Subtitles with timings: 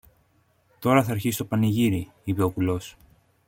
[0.79, 2.95] Τώρα θ' αρχίσει το πανηγύρι, είπε ο κουλός.